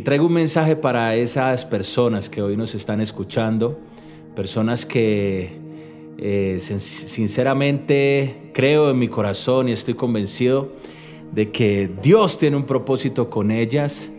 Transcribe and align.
Traigo 0.00 0.26
un 0.26 0.32
mensaje 0.32 0.76
para 0.76 1.16
esas 1.16 1.64
personas 1.64 2.28
que 2.28 2.42
hoy 2.42 2.56
nos 2.56 2.74
están 2.74 3.00
escuchando, 3.00 3.80
personas 4.36 4.84
que 4.84 5.58
eh, 6.18 6.60
sinceramente 6.60 8.50
creo 8.52 8.90
en 8.90 8.98
mi 8.98 9.08
corazón 9.08 9.68
y 9.68 9.72
estoy 9.72 9.94
convencido 9.94 10.72
de 11.32 11.50
que 11.50 11.90
Dios 12.02 12.38
tiene 12.38 12.56
un 12.56 12.64
propósito 12.64 13.30
con 13.30 13.50
ellas, 13.50 14.10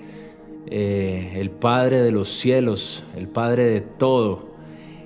eh, 0.68 1.34
el 1.36 1.50
Padre 1.52 2.02
de 2.02 2.12
los 2.12 2.30
cielos, 2.30 3.06
el 3.16 3.28
Padre 3.28 3.66
de 3.66 3.82
todo, 3.82 4.50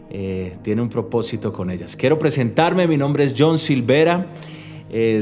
eh, 0.10 0.58
tiene 0.64 0.82
un 0.82 0.90
propósito 0.90 1.52
con 1.52 1.70
ellas. 1.71 1.96
Quiero 1.96 2.18
presentarme, 2.18 2.88
mi 2.88 2.98
nombre 2.98 3.26
es 3.26 3.36
John 3.38 3.60
Silvera, 3.60 4.28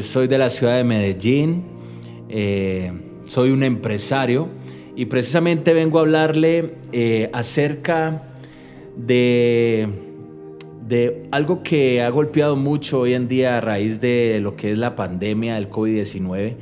soy 0.02 0.28
de 0.28 0.38
la 0.38 0.50
ciudad 0.50 0.78
de 0.78 0.84
Medellín, 0.84 1.64
soy 3.26 3.52
un 3.52 3.64
empresario 3.64 4.61
y 4.96 5.06
precisamente 5.06 5.74
vengo 5.74 6.00
a 6.00 6.02
hablarle 6.02 6.76
acerca 7.34 8.24
de 8.98 9.88
de 10.92 11.24
algo 11.32 11.64
que 11.64 12.02
ha 12.02 12.10
golpeado 12.10 12.58
mucho 12.58 13.00
hoy 13.00 13.14
en 13.14 13.30
día 13.30 13.58
a 13.58 13.62
raíz 13.62 14.02
de 14.02 14.42
lo 14.42 14.58
que 14.58 14.74
es 14.74 14.78
la 14.78 14.98
pandemia 14.98 15.56
del 15.56 15.70
COVID-19, 15.70 16.56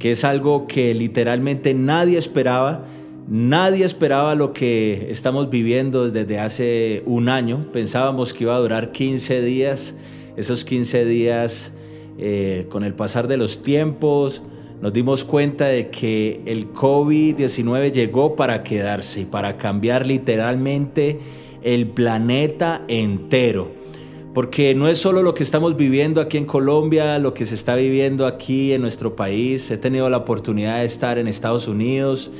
que 0.00 0.10
es 0.10 0.24
algo 0.24 0.66
que 0.66 0.92
literalmente 0.94 1.72
nadie 1.72 2.18
esperaba. 2.18 2.84
Nadie 3.28 3.84
esperaba 3.84 4.34
lo 4.34 4.52
que 4.52 5.06
estamos 5.10 5.48
viviendo 5.48 6.10
desde 6.10 6.40
hace 6.40 7.04
un 7.06 7.28
año. 7.28 7.70
Pensábamos 7.72 8.34
que 8.34 8.42
iba 8.42 8.56
a 8.56 8.58
durar 8.58 8.90
15 8.90 9.42
días. 9.42 9.94
Esos 10.36 10.64
15 10.64 11.04
días, 11.04 11.72
eh, 12.18 12.66
con 12.68 12.82
el 12.82 12.94
pasar 12.94 13.28
de 13.28 13.36
los 13.36 13.62
tiempos, 13.62 14.42
nos 14.82 14.92
dimos 14.92 15.24
cuenta 15.24 15.66
de 15.66 15.90
que 15.90 16.40
el 16.44 16.72
COVID-19 16.72 17.92
llegó 17.92 18.34
para 18.34 18.64
quedarse 18.64 19.20
y 19.20 19.24
para 19.24 19.56
cambiar 19.56 20.08
literalmente 20.08 21.20
el 21.62 21.86
planeta 21.86 22.82
entero. 22.88 23.70
Porque 24.34 24.74
no 24.74 24.88
es 24.88 24.98
solo 24.98 25.22
lo 25.22 25.34
que 25.34 25.44
estamos 25.44 25.76
viviendo 25.76 26.20
aquí 26.20 26.36
en 26.36 26.46
Colombia, 26.46 27.20
lo 27.20 27.32
que 27.32 27.46
se 27.46 27.54
está 27.54 27.76
viviendo 27.76 28.26
aquí 28.26 28.72
en 28.72 28.80
nuestro 28.80 29.14
país. 29.14 29.70
He 29.70 29.76
tenido 29.76 30.10
la 30.10 30.16
oportunidad 30.16 30.80
de 30.80 30.86
estar 30.86 31.16
en 31.16 31.28
Estados 31.28 31.68
Unidos, 31.68 32.32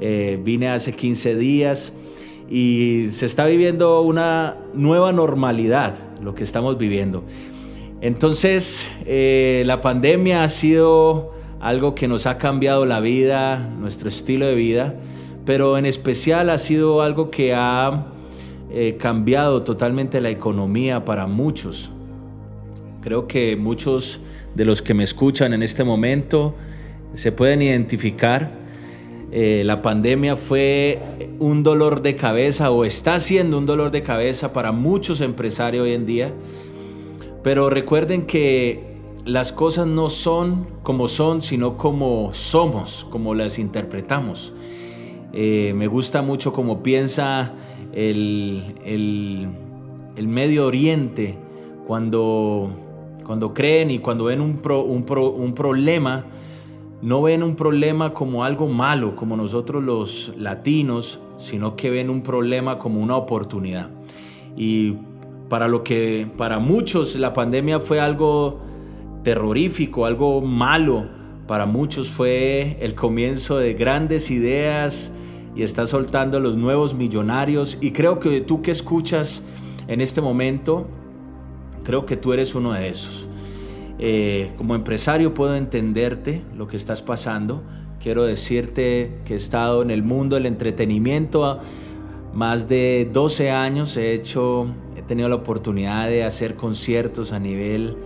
eh, 0.00 0.40
vine 0.42 0.70
hace 0.70 0.94
15 0.94 1.36
días 1.36 1.92
y 2.50 3.06
se 3.12 3.26
está 3.26 3.46
viviendo 3.46 4.00
una 4.02 4.56
nueva 4.74 5.12
normalidad, 5.12 5.96
lo 6.20 6.34
que 6.34 6.42
estamos 6.42 6.76
viviendo. 6.76 7.22
Entonces, 8.00 8.90
eh, 9.06 9.62
la 9.64 9.80
pandemia 9.80 10.42
ha 10.42 10.48
sido 10.48 11.33
algo 11.64 11.94
que 11.94 12.08
nos 12.08 12.26
ha 12.26 12.36
cambiado 12.36 12.84
la 12.84 13.00
vida, 13.00 13.70
nuestro 13.80 14.10
estilo 14.10 14.44
de 14.44 14.54
vida, 14.54 14.96
pero 15.46 15.78
en 15.78 15.86
especial 15.86 16.50
ha 16.50 16.58
sido 16.58 17.00
algo 17.00 17.30
que 17.30 17.54
ha 17.54 18.08
eh, 18.70 18.98
cambiado 18.98 19.62
totalmente 19.62 20.20
la 20.20 20.28
economía 20.28 21.06
para 21.06 21.26
muchos. 21.26 21.90
Creo 23.00 23.26
que 23.26 23.56
muchos 23.56 24.20
de 24.54 24.66
los 24.66 24.82
que 24.82 24.92
me 24.92 25.04
escuchan 25.04 25.54
en 25.54 25.62
este 25.62 25.84
momento 25.84 26.54
se 27.14 27.32
pueden 27.32 27.62
identificar. 27.62 28.52
Eh, 29.32 29.62
la 29.64 29.80
pandemia 29.80 30.36
fue 30.36 30.98
un 31.38 31.62
dolor 31.62 32.02
de 32.02 32.14
cabeza 32.14 32.70
o 32.72 32.84
está 32.84 33.18
siendo 33.20 33.56
un 33.56 33.64
dolor 33.64 33.90
de 33.90 34.02
cabeza 34.02 34.52
para 34.52 34.70
muchos 34.70 35.22
empresarios 35.22 35.84
hoy 35.84 35.94
en 35.94 36.04
día. 36.04 36.34
Pero 37.42 37.70
recuerden 37.70 38.26
que 38.26 38.93
las 39.24 39.52
cosas 39.52 39.86
no 39.86 40.10
son 40.10 40.66
como 40.82 41.08
son, 41.08 41.40
sino 41.40 41.76
como 41.76 42.30
somos, 42.32 43.06
como 43.10 43.34
las 43.34 43.58
interpretamos. 43.58 44.52
Eh, 45.32 45.72
me 45.74 45.86
gusta 45.86 46.22
mucho 46.22 46.52
como 46.52 46.82
piensa 46.82 47.52
el, 47.92 49.48
Medio 50.16 50.66
Oriente, 50.66 51.38
cuando, 51.86 52.70
cuando 53.26 53.54
creen 53.54 53.90
y 53.90 53.98
cuando 53.98 54.24
ven 54.24 54.40
un, 54.40 54.60
un, 54.62 55.54
problema, 55.54 56.26
no 57.00 57.22
ven 57.22 57.42
un 57.42 57.56
problema 57.56 58.12
como 58.12 58.44
algo 58.44 58.68
malo, 58.68 59.16
como 59.16 59.36
nosotros 59.36 59.82
los 59.82 60.32
latinos, 60.36 61.20
sino 61.38 61.76
que 61.76 61.90
ven 61.90 62.10
un 62.10 62.22
problema 62.22 62.78
como 62.78 63.00
una 63.00 63.16
oportunidad. 63.16 63.88
Y 64.56 64.96
para 65.48 65.66
lo 65.66 65.82
que 65.82 66.28
para 66.36 66.58
muchos 66.58 67.16
la 67.16 67.32
pandemia 67.32 67.80
fue 67.80 68.00
algo 68.00 68.60
terrorífico, 69.24 70.06
algo 70.06 70.40
malo, 70.40 71.08
para 71.48 71.66
muchos 71.66 72.10
fue 72.10 72.78
el 72.80 72.94
comienzo 72.94 73.58
de 73.58 73.74
grandes 73.74 74.30
ideas, 74.30 75.10
y 75.54 75.62
está 75.62 75.86
soltando 75.86 76.40
los 76.40 76.56
nuevos 76.56 76.94
millonarios. 76.94 77.78
Y 77.80 77.92
creo 77.92 78.18
que 78.20 78.40
tú 78.40 78.62
que 78.62 78.70
escuchas 78.70 79.42
en 79.86 80.00
este 80.00 80.20
momento, 80.20 80.88
creo 81.84 82.06
que 82.06 82.16
tú 82.16 82.32
eres 82.32 82.54
uno 82.54 82.72
de 82.72 82.88
esos. 82.88 83.28
Eh, 83.98 84.52
como 84.56 84.74
empresario 84.74 85.34
puedo 85.34 85.54
entenderte 85.54 86.42
lo 86.56 86.66
que 86.66 86.76
estás 86.76 87.02
pasando. 87.02 87.62
Quiero 88.00 88.24
decirte 88.24 89.20
que 89.24 89.34
he 89.34 89.36
estado 89.36 89.82
en 89.82 89.90
el 89.90 90.02
mundo 90.02 90.36
del 90.36 90.46
entretenimiento 90.46 91.60
más 92.34 92.68
de 92.68 93.08
12 93.12 93.50
años. 93.50 93.96
He 93.96 94.12
hecho, 94.12 94.66
he 94.96 95.02
tenido 95.02 95.28
la 95.28 95.36
oportunidad 95.36 96.08
de 96.08 96.24
hacer 96.24 96.56
conciertos 96.56 97.32
a 97.32 97.38
nivel 97.38 97.96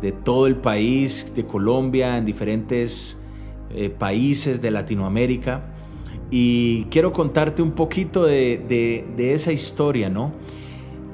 de 0.00 0.12
todo 0.12 0.46
el 0.46 0.56
país, 0.56 1.32
de 1.34 1.44
Colombia, 1.44 2.16
en 2.18 2.24
diferentes 2.24 3.18
eh, 3.74 3.88
países 3.88 4.60
de 4.60 4.70
Latinoamérica. 4.70 5.64
Y 6.30 6.84
quiero 6.84 7.12
contarte 7.12 7.62
un 7.62 7.72
poquito 7.72 8.24
de, 8.24 9.04
esa 9.18 9.52
historia, 9.52 10.08
¿no? 10.08 10.32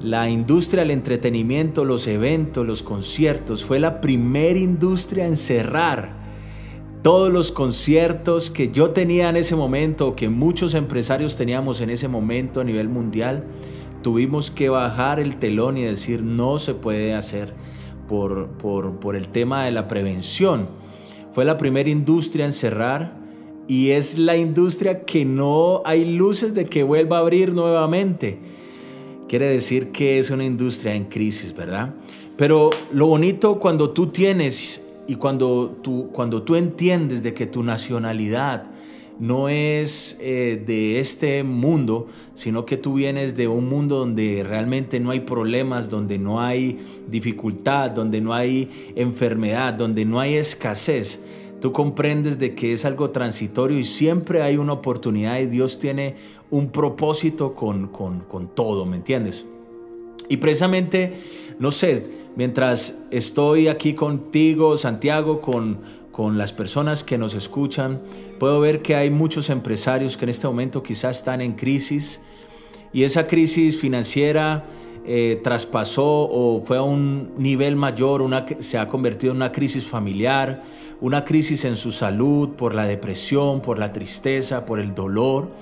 La 0.00 0.30
industria 0.30 0.82
del 0.82 0.92
entretenimiento, 0.92 1.84
los 1.84 2.06
eventos, 2.06 2.64
los 2.64 2.84
conciertos, 2.84 3.64
fue 3.64 3.80
la 3.80 4.00
primera 4.00 4.58
industria 4.58 5.26
en 5.26 5.36
cerrar. 5.36 6.16
Todos 7.02 7.32
los 7.32 7.50
conciertos 7.50 8.50
que 8.50 8.70
yo 8.70 8.90
tenía 8.90 9.28
en 9.28 9.36
ese 9.36 9.56
momento, 9.56 10.14
que 10.14 10.28
muchos 10.28 10.74
empresarios 10.74 11.36
teníamos 11.36 11.80
en 11.80 11.90
ese 11.90 12.06
momento 12.06 12.60
a 12.60 12.64
nivel 12.64 12.88
mundial, 12.88 13.44
tuvimos 14.02 14.50
que 14.50 14.68
bajar 14.68 15.18
el 15.20 15.36
telón 15.36 15.76
y 15.76 15.82
decir 15.82 16.22
no 16.22 16.58
se 16.58 16.74
puede 16.74 17.14
hacer 17.14 17.54
por, 18.08 18.48
por, 18.48 18.98
por 18.98 19.14
el 19.14 19.28
tema 19.28 19.64
de 19.64 19.70
la 19.70 19.86
prevención. 19.86 20.68
Fue 21.32 21.44
la 21.44 21.56
primera 21.56 21.88
industria 21.88 22.44
en 22.44 22.52
cerrar 22.52 23.16
y 23.68 23.90
es 23.90 24.18
la 24.18 24.36
industria 24.36 25.04
que 25.04 25.24
no 25.24 25.82
hay 25.84 26.16
luces 26.16 26.54
de 26.54 26.64
que 26.64 26.82
vuelva 26.82 27.18
a 27.18 27.20
abrir 27.20 27.52
nuevamente. 27.52 28.38
Quiere 29.28 29.46
decir 29.46 29.92
que 29.92 30.18
es 30.18 30.30
una 30.30 30.44
industria 30.44 30.94
en 30.94 31.04
crisis, 31.04 31.54
¿verdad? 31.54 31.94
Pero 32.36 32.70
lo 32.92 33.06
bonito 33.06 33.58
cuando 33.58 33.90
tú 33.90 34.06
tienes 34.06 34.84
y 35.06 35.16
cuando 35.16 35.78
tú, 35.82 36.08
cuando 36.12 36.42
tú 36.42 36.56
entiendes 36.56 37.22
de 37.22 37.34
que 37.34 37.46
tu 37.46 37.62
nacionalidad 37.62 38.70
no 39.18 39.48
es 39.48 40.16
eh, 40.20 40.62
de 40.64 41.00
este 41.00 41.42
mundo, 41.42 42.06
sino 42.34 42.64
que 42.64 42.76
tú 42.76 42.94
vienes 42.94 43.34
de 43.36 43.48
un 43.48 43.68
mundo 43.68 43.98
donde 43.98 44.44
realmente 44.46 45.00
no 45.00 45.10
hay 45.10 45.20
problemas, 45.20 45.90
donde 45.90 46.18
no 46.18 46.40
hay 46.40 46.78
dificultad, 47.08 47.90
donde 47.90 48.20
no 48.20 48.32
hay 48.32 48.92
enfermedad, 48.94 49.74
donde 49.74 50.04
no 50.04 50.20
hay 50.20 50.36
escasez 50.36 51.20
Tú 51.60 51.72
comprendes 51.72 52.38
de 52.38 52.54
que 52.54 52.72
es 52.72 52.84
algo 52.84 53.10
transitorio 53.10 53.78
y 53.78 53.84
siempre 53.84 54.42
hay 54.42 54.56
una 54.56 54.74
oportunidad 54.74 55.40
y 55.40 55.46
Dios 55.46 55.78
tiene 55.80 56.14
un 56.50 56.70
propósito 56.70 57.54
con, 57.54 57.88
con, 57.88 58.54
todo, 58.54 58.86
¿me 58.86 58.96
entiendes? 58.96 59.44
Y 60.28 60.36
precisamente, 60.36 61.14
no 61.58 61.72
sé, 61.72 62.06
mientras 62.36 62.96
estoy 63.10 63.66
aquí 63.66 63.94
contigo, 63.94 64.76
Santiago, 64.76 65.40
con, 65.40 65.80
con 66.18 66.36
las 66.36 66.52
personas 66.52 67.04
que 67.04 67.16
nos 67.16 67.36
escuchan, 67.36 68.02
puedo 68.40 68.58
ver 68.58 68.82
que 68.82 68.96
hay 68.96 69.08
muchos 69.08 69.50
empresarios 69.50 70.16
que 70.16 70.24
en 70.24 70.30
este 70.30 70.48
momento 70.48 70.82
quizás 70.82 71.18
están 71.18 71.40
en 71.40 71.52
crisis 71.52 72.20
y 72.92 73.04
esa 73.04 73.28
crisis 73.28 73.80
financiera 73.80 74.64
eh, 75.06 75.38
traspasó 75.44 76.04
o 76.04 76.60
fue 76.66 76.76
a 76.76 76.82
un 76.82 77.34
nivel 77.38 77.76
mayor, 77.76 78.20
una, 78.20 78.44
se 78.58 78.78
ha 78.78 78.88
convertido 78.88 79.30
en 79.30 79.36
una 79.36 79.52
crisis 79.52 79.86
familiar, 79.86 80.64
una 81.00 81.24
crisis 81.24 81.64
en 81.64 81.76
su 81.76 81.92
salud 81.92 82.48
por 82.56 82.74
la 82.74 82.84
depresión, 82.84 83.60
por 83.60 83.78
la 83.78 83.92
tristeza, 83.92 84.64
por 84.64 84.80
el 84.80 84.96
dolor. 84.96 85.52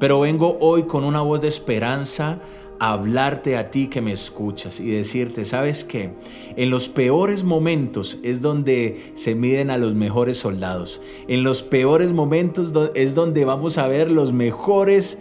Pero 0.00 0.20
vengo 0.20 0.56
hoy 0.60 0.84
con 0.84 1.04
una 1.04 1.20
voz 1.20 1.42
de 1.42 1.48
esperanza 1.48 2.38
hablarte 2.78 3.56
a 3.56 3.70
ti 3.70 3.88
que 3.88 4.00
me 4.00 4.12
escuchas 4.12 4.80
y 4.80 4.90
decirte, 4.90 5.44
¿sabes 5.44 5.84
qué? 5.84 6.10
En 6.56 6.70
los 6.70 6.88
peores 6.88 7.44
momentos 7.44 8.18
es 8.22 8.42
donde 8.42 9.12
se 9.14 9.34
miden 9.34 9.70
a 9.70 9.78
los 9.78 9.94
mejores 9.94 10.38
soldados. 10.38 11.00
En 11.28 11.42
los 11.42 11.62
peores 11.62 12.12
momentos 12.12 12.72
es 12.94 13.14
donde 13.14 13.44
vamos 13.44 13.78
a 13.78 13.88
ver 13.88 14.10
los 14.10 14.32
mejores 14.32 15.18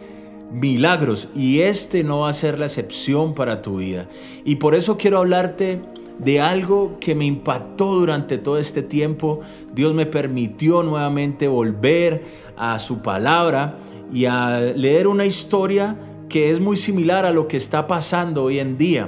milagros 0.52 1.30
y 1.36 1.62
este 1.62 2.04
no 2.04 2.22
va 2.22 2.30
a 2.30 2.34
ser 2.34 2.60
la 2.60 2.66
excepción 2.66 3.34
para 3.34 3.62
tu 3.62 3.78
vida. 3.78 4.08
Y 4.44 4.56
por 4.56 4.75
eso 4.75 4.98
quiero 4.98 5.19
hablarte 5.19 5.81
de 6.19 6.40
algo 6.40 6.98
que 7.00 7.16
me 7.16 7.25
impactó 7.25 7.94
durante 7.94 8.38
todo 8.38 8.58
este 8.58 8.81
tiempo. 8.81 9.42
Dios 9.74 9.94
me 9.94 10.06
permitió 10.06 10.84
nuevamente 10.84 11.48
volver 11.48 12.24
a 12.56 12.80
su 12.80 13.01
palabra 13.01 13.78
y 14.13 14.25
a 14.25 14.60
leer 14.60 15.08
una 15.08 15.25
historia 15.25 15.98
que 16.36 16.52
es 16.52 16.60
muy 16.60 16.76
similar 16.76 17.26
a 17.26 17.32
lo 17.32 17.48
que 17.48 17.56
está 17.56 17.88
pasando 17.88 18.44
hoy 18.44 18.60
en 18.60 18.78
día. 18.78 19.08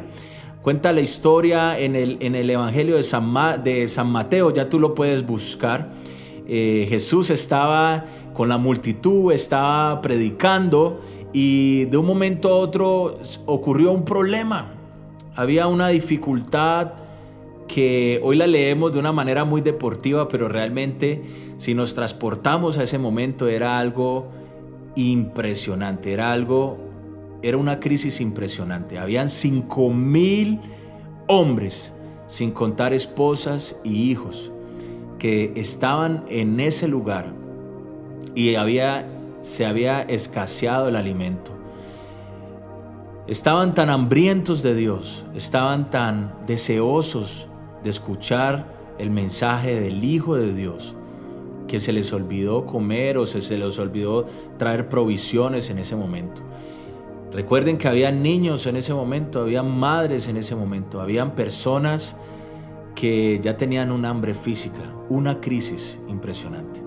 Cuenta 0.61 0.93
la 0.93 1.01
historia 1.01 1.77
en 1.77 1.97
el, 1.97 2.15
en 2.21 2.35
el 2.35 2.49
Evangelio 2.49 2.95
de 2.95 3.03
San, 3.03 3.33
de 3.65 3.89
San, 3.89 4.09
Mateo, 4.09 4.53
ya 4.53 4.69
tú 4.69 4.79
lo 4.79 4.95
puedes 4.95 5.25
buscar. 5.25 5.91
Eh, 6.47 6.87
Jesús 6.87 7.29
estaba 7.29 8.05
con 8.33 8.47
la 8.47 8.57
multitud, 8.57 9.33
estaba 9.33 9.99
predicando 9.99 11.01
y 11.33 11.83
de 11.87 11.97
un 11.97 12.05
momento 12.05 12.47
a 12.47 12.55
otro 12.59 13.19
ocurrió 13.45 13.91
un 13.91 14.05
problema. 14.05 14.73
Había 15.35 15.67
una 15.67 15.89
dificultad 15.89 16.93
que 17.67 18.21
hoy 18.23 18.37
la 18.37 18.47
leemos 18.47 18.93
de 18.93 18.99
una 18.99 19.11
manera 19.11 19.43
muy 19.43 19.59
deportiva, 19.59 20.29
pero 20.29 20.47
realmente 20.47 21.23
si 21.57 21.73
nos 21.73 21.93
transportamos 21.93 22.77
a 22.77 22.83
ese 22.83 22.97
momento 22.97 23.49
era 23.49 23.79
algo 23.79 24.29
impresionante, 24.95 26.13
era 26.13 26.31
algo, 26.31 26.86
era 27.41 27.57
una 27.57 27.79
crisis 27.79 28.19
impresionante. 28.21 28.97
Habían 28.97 29.29
cinco 29.29 29.89
mil 29.89 30.59
hombres, 31.27 31.91
sin 32.27 32.51
contar 32.51 32.93
esposas 32.93 33.75
y 33.83 34.09
hijos, 34.09 34.51
que 35.19 35.53
estaban 35.55 36.23
en 36.29 36.59
ese 36.59 36.87
lugar 36.87 37.33
y 38.35 38.55
había, 38.55 39.07
se 39.41 39.65
había 39.65 40.01
escaseado 40.01 40.89
el 40.89 40.95
alimento. 40.95 41.51
Estaban 43.27 43.73
tan 43.73 43.89
hambrientos 43.89 44.63
de 44.63 44.73
Dios, 44.73 45.25
estaban 45.35 45.89
tan 45.89 46.33
deseosos 46.45 47.47
de 47.83 47.89
escuchar 47.89 48.77
el 48.99 49.09
mensaje 49.09 49.79
del 49.79 50.03
Hijo 50.03 50.37
de 50.37 50.53
Dios, 50.53 50.95
que 51.67 51.79
se 51.79 51.91
les 51.91 52.13
olvidó 52.13 52.65
comer 52.65 53.17
o 53.17 53.25
se 53.25 53.57
les 53.57 53.79
olvidó 53.79 54.25
traer 54.57 54.87
provisiones 54.87 55.69
en 55.69 55.79
ese 55.79 55.95
momento. 55.95 56.41
Recuerden 57.31 57.77
que 57.77 57.87
había 57.87 58.11
niños 58.11 58.65
en 58.67 58.77
ese 58.77 58.93
momento, 58.93 59.41
había 59.41 59.63
madres 59.63 60.27
en 60.27 60.37
ese 60.37 60.55
momento, 60.55 61.01
habían 61.01 61.35
personas 61.35 62.15
que 62.95 63.39
ya 63.43 63.57
tenían 63.57 63.91
un 63.91 64.05
hambre 64.05 64.33
física, 64.33 64.81
una 65.09 65.39
crisis 65.39 65.99
impresionante. 66.07 66.81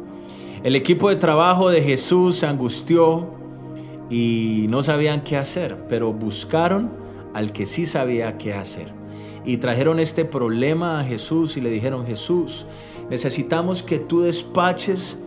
El 0.65 0.77
equipo 0.77 1.09
de 1.09 1.17
trabajo 1.17 1.71
de 1.71 1.83
Jesús 1.83 2.37
se 2.37 2.47
angustió 2.47 3.31
y 4.11 4.67
no 4.69 4.83
sabían 4.83 5.23
qué 5.23 5.37
hacer, 5.37 5.87
pero 5.89 6.13
buscaron 6.13 6.91
al 7.33 7.53
que 7.53 7.65
sí 7.65 7.87
sabía 7.87 8.37
qué 8.37 8.55
hacer. 8.55 8.93
Y 9.45 9.59
trajeron 9.59 10.01
este 10.01 10.25
problema 10.25 11.01
a 11.01 11.05
Jesús 11.05 11.57
y 11.57 11.61
le 11.61 11.71
dijeron, 11.71 12.05
Jesús, 12.05 12.67
necesitamos 13.09 13.83
que 13.83 13.99
tú 13.99 14.21
despaches 14.23 15.19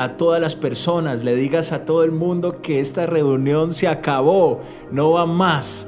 a 0.00 0.16
todas 0.16 0.40
las 0.40 0.56
personas, 0.56 1.24
le 1.24 1.36
digas 1.36 1.72
a 1.72 1.84
todo 1.84 2.04
el 2.04 2.10
mundo 2.10 2.62
que 2.62 2.80
esta 2.80 3.04
reunión 3.04 3.70
se 3.70 3.86
acabó, 3.86 4.60
no 4.90 5.10
va 5.10 5.26
más 5.26 5.86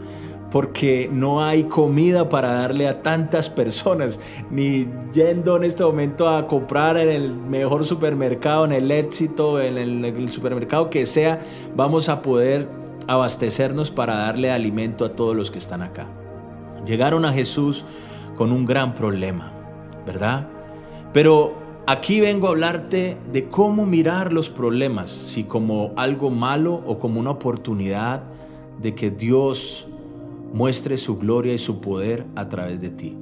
porque 0.50 1.08
no 1.10 1.42
hay 1.42 1.64
comida 1.64 2.28
para 2.28 2.52
darle 2.52 2.86
a 2.86 3.02
tantas 3.02 3.48
personas, 3.48 4.20
ni 4.50 4.86
yendo 5.14 5.56
en 5.56 5.64
este 5.64 5.82
momento 5.82 6.28
a 6.28 6.46
comprar 6.46 6.98
en 6.98 7.08
el 7.08 7.34
mejor 7.34 7.86
supermercado, 7.86 8.66
en 8.66 8.72
el 8.72 8.90
éxito, 8.90 9.58
en 9.58 9.78
el, 9.78 10.04
el 10.04 10.30
supermercado 10.30 10.90
que 10.90 11.06
sea, 11.06 11.40
vamos 11.74 12.10
a 12.10 12.20
poder 12.20 12.68
abastecernos 13.06 13.90
para 13.90 14.14
darle 14.14 14.50
alimento 14.50 15.06
a 15.06 15.16
todos 15.16 15.34
los 15.34 15.50
que 15.50 15.56
están 15.56 15.80
acá. 15.80 16.06
Llegaron 16.84 17.24
a 17.24 17.32
Jesús 17.32 17.86
con 18.36 18.52
un 18.52 18.66
gran 18.66 18.92
problema, 18.92 19.54
¿verdad? 20.04 20.48
Pero 21.14 21.61
aquí 21.86 22.20
vengo 22.20 22.46
a 22.46 22.50
hablarte 22.50 23.16
de 23.32 23.48
cómo 23.48 23.86
mirar 23.86 24.32
los 24.32 24.50
problemas, 24.50 25.10
si 25.10 25.44
como 25.44 25.92
algo 25.96 26.30
malo 26.30 26.82
o 26.86 26.98
como 26.98 27.20
una 27.20 27.30
oportunidad 27.30 28.24
de 28.80 28.94
que 28.94 29.10
Dios 29.10 29.86
muestre 30.52 30.96
su 30.96 31.18
gloria 31.18 31.54
y 31.54 31.58
su 31.58 31.80
poder 31.80 32.26
a 32.34 32.48
través 32.48 32.80
de 32.80 32.90
ti. 32.90 33.16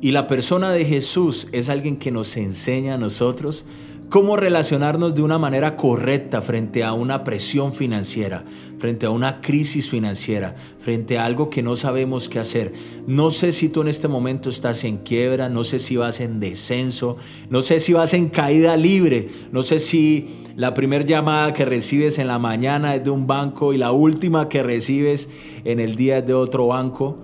Y 0.00 0.12
la 0.12 0.26
persona 0.26 0.70
de 0.70 0.84
Jesús 0.84 1.48
es 1.52 1.68
alguien 1.68 1.96
que 1.96 2.10
nos 2.10 2.36
enseña 2.36 2.94
a 2.94 2.98
nosotros 2.98 3.64
cómo 4.10 4.36
relacionarnos 4.36 5.14
de 5.14 5.22
una 5.22 5.38
manera 5.38 5.76
correcta 5.76 6.42
frente 6.42 6.82
a 6.82 6.92
una 6.92 7.22
presión 7.22 7.72
financiera, 7.72 8.44
frente 8.76 9.06
a 9.06 9.10
una 9.10 9.40
crisis 9.40 9.88
financiera, 9.88 10.56
frente 10.80 11.16
a 11.16 11.24
algo 11.24 11.48
que 11.48 11.62
no 11.62 11.76
sabemos 11.76 12.28
qué 12.28 12.40
hacer. 12.40 12.72
No 13.06 13.30
sé 13.30 13.52
si 13.52 13.68
tú 13.68 13.82
en 13.82 13.88
este 13.88 14.08
momento 14.08 14.50
estás 14.50 14.82
en 14.82 14.98
quiebra, 14.98 15.48
no 15.48 15.62
sé 15.62 15.78
si 15.78 15.96
vas 15.96 16.18
en 16.18 16.40
descenso, 16.40 17.18
no 17.50 17.62
sé 17.62 17.78
si 17.78 17.92
vas 17.92 18.12
en 18.12 18.30
caída 18.30 18.76
libre, 18.76 19.28
no 19.52 19.62
sé 19.62 19.78
si 19.78 20.42
la 20.56 20.74
primera 20.74 21.04
llamada 21.04 21.52
que 21.52 21.64
recibes 21.64 22.18
en 22.18 22.26
la 22.26 22.40
mañana 22.40 22.96
es 22.96 23.04
de 23.04 23.10
un 23.10 23.28
banco 23.28 23.72
y 23.72 23.78
la 23.78 23.92
última 23.92 24.48
que 24.48 24.64
recibes 24.64 25.28
en 25.64 25.78
el 25.78 25.94
día 25.94 26.18
es 26.18 26.26
de 26.26 26.34
otro 26.34 26.66
banco. 26.66 27.16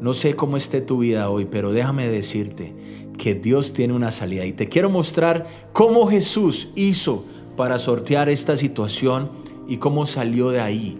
No 0.00 0.12
sé 0.12 0.34
cómo 0.34 0.56
esté 0.56 0.80
tu 0.80 0.98
vida 0.98 1.30
hoy, 1.30 1.44
pero 1.44 1.72
déjame 1.72 2.08
decirte 2.08 2.74
que 3.18 3.34
Dios 3.34 3.72
tiene 3.72 3.92
una 3.94 4.10
salida. 4.10 4.44
Y 4.44 4.52
te 4.52 4.68
quiero 4.68 4.90
mostrar 4.90 5.46
cómo 5.72 6.06
Jesús 6.08 6.68
hizo 6.74 7.24
para 7.56 7.78
sortear 7.78 8.28
esta 8.28 8.56
situación 8.56 9.30
y 9.68 9.76
cómo 9.76 10.06
salió 10.06 10.50
de 10.50 10.60
ahí. 10.60 10.98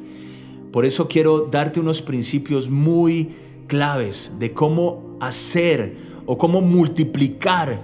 Por 0.71 0.85
eso 0.85 1.09
quiero 1.09 1.49
darte 1.51 1.81
unos 1.81 2.03
principios 2.03 2.71
muy 2.71 3.35
claves 3.67 4.33
de 4.39 4.53
cómo 4.53 5.17
hacer 5.21 5.97
o 6.27 6.39
cómo 6.39 6.61
multiplicar 6.61 7.83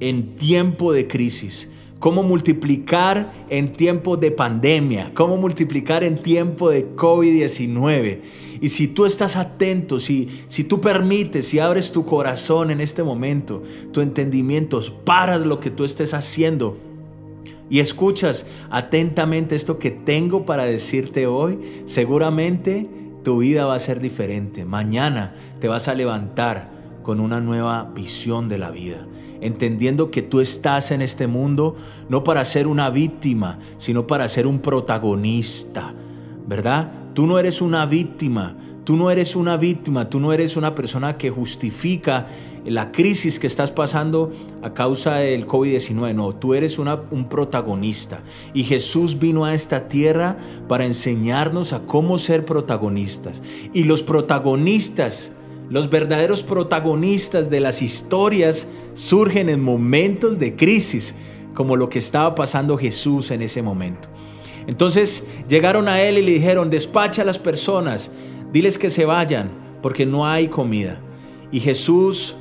en 0.00 0.36
tiempo 0.36 0.92
de 0.92 1.06
crisis 1.06 1.68
cómo 1.98 2.22
multiplicar 2.22 3.32
en 3.48 3.72
tiempo 3.72 4.16
de 4.16 4.30
pandemia, 4.30 5.12
cómo 5.14 5.36
multiplicar 5.36 6.04
en 6.04 6.22
tiempo 6.22 6.70
de 6.70 6.94
COVID-19. 6.94 8.20
Y 8.60 8.68
si 8.68 8.88
tú 8.88 9.04
estás 9.06 9.36
atento, 9.36 9.98
si, 9.98 10.28
si 10.48 10.64
tú 10.64 10.80
permites, 10.80 11.48
si 11.48 11.58
abres 11.58 11.92
tu 11.92 12.04
corazón 12.04 12.70
en 12.70 12.80
este 12.80 13.02
momento, 13.02 13.62
tu 13.92 14.00
entendimiento, 14.00 14.80
paras 15.04 15.44
lo 15.44 15.60
que 15.60 15.70
tú 15.70 15.84
estés 15.84 16.14
haciendo 16.14 16.76
y 17.70 17.80
escuchas 17.80 18.46
atentamente 18.70 19.54
esto 19.54 19.78
que 19.78 19.90
tengo 19.90 20.44
para 20.44 20.64
decirte 20.64 21.26
hoy, 21.26 21.58
seguramente 21.86 22.88
tu 23.22 23.38
vida 23.38 23.64
va 23.64 23.74
a 23.74 23.78
ser 23.78 24.00
diferente. 24.00 24.64
Mañana 24.64 25.34
te 25.60 25.68
vas 25.68 25.88
a 25.88 25.94
levantar 25.94 26.70
con 27.02 27.20
una 27.20 27.40
nueva 27.40 27.90
visión 27.94 28.48
de 28.48 28.58
la 28.58 28.70
vida 28.70 29.06
entendiendo 29.40 30.10
que 30.10 30.22
tú 30.22 30.40
estás 30.40 30.90
en 30.90 31.02
este 31.02 31.26
mundo 31.26 31.76
no 32.08 32.24
para 32.24 32.44
ser 32.44 32.66
una 32.66 32.90
víctima, 32.90 33.58
sino 33.78 34.06
para 34.06 34.28
ser 34.28 34.46
un 34.46 34.60
protagonista, 34.60 35.94
¿verdad? 36.46 36.92
Tú 37.14 37.26
no 37.26 37.38
eres 37.38 37.60
una 37.60 37.86
víctima, 37.86 38.56
tú 38.84 38.96
no 38.96 39.10
eres 39.10 39.36
una 39.36 39.56
víctima, 39.56 40.08
tú 40.08 40.20
no 40.20 40.32
eres 40.32 40.56
una 40.56 40.74
persona 40.74 41.16
que 41.16 41.30
justifica 41.30 42.26
la 42.64 42.92
crisis 42.92 43.38
que 43.38 43.46
estás 43.46 43.70
pasando 43.70 44.32
a 44.62 44.72
causa 44.72 45.16
del 45.16 45.46
COVID-19, 45.46 46.14
no, 46.14 46.34
tú 46.34 46.54
eres 46.54 46.78
un 46.78 47.28
protagonista. 47.28 48.20
Y 48.54 48.64
Jesús 48.64 49.18
vino 49.18 49.44
a 49.44 49.54
esta 49.54 49.88
tierra 49.88 50.38
para 50.66 50.86
enseñarnos 50.86 51.72
a 51.72 51.80
cómo 51.80 52.18
ser 52.18 52.44
protagonistas. 52.44 53.42
Y 53.72 53.84
los 53.84 54.02
protagonistas 54.02 55.32
los 55.70 55.90
verdaderos 55.90 56.42
protagonistas 56.42 57.50
de 57.50 57.60
las 57.60 57.82
historias 57.82 58.68
surgen 58.94 59.48
en 59.48 59.62
momentos 59.62 60.38
de 60.38 60.56
crisis, 60.56 61.14
como 61.54 61.76
lo 61.76 61.88
que 61.88 61.98
estaba 61.98 62.34
pasando 62.34 62.76
Jesús 62.76 63.30
en 63.30 63.42
ese 63.42 63.62
momento. 63.62 64.08
Entonces 64.66 65.24
llegaron 65.48 65.88
a 65.88 66.02
él 66.02 66.18
y 66.18 66.22
le 66.22 66.32
dijeron, 66.32 66.70
despacha 66.70 67.22
a 67.22 67.24
las 67.24 67.38
personas, 67.38 68.10
diles 68.52 68.78
que 68.78 68.90
se 68.90 69.04
vayan, 69.04 69.50
porque 69.82 70.06
no 70.06 70.26
hay 70.26 70.48
comida. 70.48 71.00
Y 71.50 71.60
Jesús, 71.60 72.36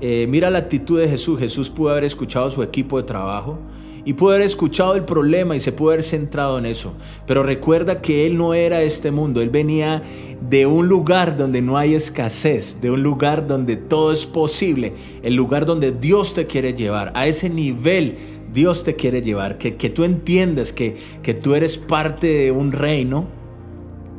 eh, 0.00 0.26
mira 0.28 0.50
la 0.50 0.58
actitud 0.58 0.98
de 1.00 1.08
Jesús, 1.08 1.38
Jesús 1.38 1.70
pudo 1.70 1.90
haber 1.90 2.04
escuchado 2.04 2.46
a 2.46 2.50
su 2.50 2.62
equipo 2.62 2.98
de 2.98 3.04
trabajo, 3.04 3.58
y 4.04 4.14
pudo 4.14 4.30
haber 4.30 4.42
escuchado 4.42 4.94
el 4.94 5.04
problema 5.04 5.56
y 5.56 5.60
se 5.60 5.72
pudo 5.72 5.90
haber 5.90 6.02
centrado 6.02 6.58
en 6.58 6.66
eso. 6.66 6.94
Pero 7.26 7.42
recuerda 7.42 8.00
que 8.00 8.26
Él 8.26 8.36
no 8.36 8.54
era 8.54 8.82
este 8.82 9.10
mundo, 9.10 9.40
Él 9.42 9.50
venía 9.50 10.02
de 10.48 10.66
un 10.66 10.88
lugar 10.88 11.36
donde 11.36 11.62
no 11.62 11.76
hay 11.76 11.94
escasez, 11.94 12.80
de 12.80 12.90
un 12.90 13.02
lugar 13.02 13.46
donde 13.46 13.76
todo 13.76 14.12
es 14.12 14.26
posible, 14.26 14.94
el 15.22 15.34
lugar 15.34 15.66
donde 15.66 15.92
Dios 15.92 16.34
te 16.34 16.46
quiere 16.46 16.74
llevar. 16.74 17.12
A 17.14 17.26
ese 17.26 17.50
nivel 17.50 18.16
Dios 18.52 18.84
te 18.84 18.96
quiere 18.96 19.22
llevar, 19.22 19.58
que, 19.58 19.76
que 19.76 19.90
tú 19.90 20.04
entiendas 20.04 20.72
que, 20.72 20.96
que 21.22 21.34
tú 21.34 21.54
eres 21.54 21.76
parte 21.76 22.26
de 22.26 22.50
un 22.50 22.72
reino, 22.72 23.28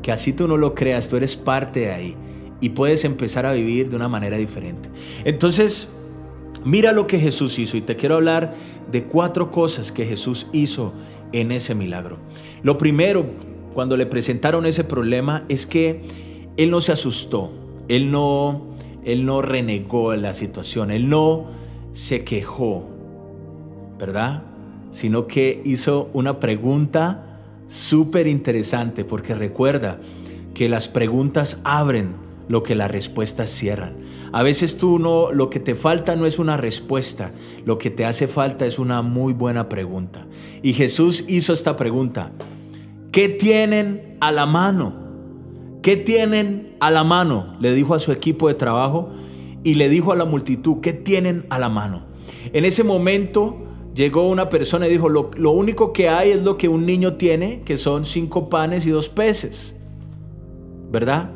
que 0.01 0.11
así 0.11 0.33
tú 0.33 0.47
no 0.47 0.57
lo 0.57 0.73
creas, 0.73 1.09
tú 1.09 1.17
eres 1.17 1.35
parte 1.35 1.81
de 1.81 1.91
ahí 1.91 2.15
y 2.61 2.69
puedes 2.69 3.03
empezar 3.03 3.45
a 3.45 3.53
vivir 3.53 3.89
de 3.89 3.95
una 3.95 4.07
manera 4.07 4.37
diferente. 4.37 4.89
Entonces, 5.25 5.89
Mira 6.63 6.91
lo 6.91 7.07
que 7.07 7.19
Jesús 7.19 7.57
hizo 7.59 7.77
y 7.77 7.81
te 7.81 7.95
quiero 7.95 8.15
hablar 8.15 8.53
de 8.91 9.03
cuatro 9.03 9.51
cosas 9.51 9.91
que 9.91 10.05
Jesús 10.05 10.47
hizo 10.53 10.93
en 11.33 11.51
ese 11.51 11.75
milagro. 11.75 12.17
Lo 12.63 12.77
primero, 12.77 13.25
cuando 13.73 13.97
le 13.97 14.05
presentaron 14.05 14.65
ese 14.65 14.83
problema, 14.83 15.43
es 15.49 15.65
que 15.65 16.01
Él 16.57 16.69
no 16.69 16.81
se 16.81 16.91
asustó, 16.91 17.51
Él 17.87 18.11
no, 18.11 18.67
él 19.03 19.25
no 19.25 19.41
renegó 19.41 20.13
la 20.15 20.33
situación, 20.33 20.91
Él 20.91 21.09
no 21.09 21.47
se 21.93 22.23
quejó, 22.23 22.89
¿verdad? 23.97 24.43
Sino 24.91 25.27
que 25.27 25.61
hizo 25.65 26.09
una 26.13 26.39
pregunta 26.39 27.39
súper 27.67 28.27
interesante 28.27 29.05
porque 29.05 29.33
recuerda 29.33 29.99
que 30.53 30.69
las 30.69 30.87
preguntas 30.87 31.59
abren 31.63 32.13
lo 32.47 32.63
que 32.63 32.75
las 32.75 32.91
respuestas 32.91 33.49
cierran. 33.49 33.95
A 34.33 34.43
veces 34.43 34.77
tú 34.77 34.97
no, 34.97 35.31
lo 35.33 35.49
que 35.49 35.59
te 35.59 35.75
falta 35.75 36.15
no 36.15 36.25
es 36.25 36.39
una 36.39 36.55
respuesta, 36.55 37.31
lo 37.65 37.77
que 37.77 37.89
te 37.89 38.05
hace 38.05 38.27
falta 38.27 38.65
es 38.65 38.79
una 38.79 39.01
muy 39.01 39.33
buena 39.33 39.67
pregunta. 39.67 40.25
Y 40.63 40.73
Jesús 40.73 41.25
hizo 41.27 41.51
esta 41.51 41.75
pregunta, 41.75 42.31
¿qué 43.11 43.27
tienen 43.27 44.17
a 44.21 44.31
la 44.31 44.45
mano? 44.45 44.95
¿Qué 45.81 45.97
tienen 45.97 46.77
a 46.79 46.91
la 46.91 47.03
mano? 47.03 47.57
Le 47.59 47.73
dijo 47.73 47.93
a 47.93 47.99
su 47.99 48.13
equipo 48.13 48.47
de 48.47 48.53
trabajo 48.53 49.09
y 49.63 49.73
le 49.73 49.89
dijo 49.89 50.13
a 50.13 50.15
la 50.15 50.25
multitud, 50.25 50.77
¿qué 50.79 50.93
tienen 50.93 51.45
a 51.49 51.59
la 51.59 51.67
mano? 51.67 52.05
En 52.53 52.63
ese 52.63 52.85
momento 52.85 53.57
llegó 53.93 54.29
una 54.29 54.47
persona 54.47 54.87
y 54.87 54.91
dijo, 54.91 55.09
lo, 55.09 55.31
lo 55.35 55.51
único 55.51 55.91
que 55.91 56.07
hay 56.07 56.29
es 56.29 56.41
lo 56.41 56.57
que 56.57 56.69
un 56.69 56.85
niño 56.85 57.15
tiene, 57.15 57.63
que 57.63 57.77
son 57.77 58.05
cinco 58.05 58.47
panes 58.47 58.85
y 58.85 58.91
dos 58.91 59.09
peces. 59.09 59.75
¿Verdad? 60.89 61.31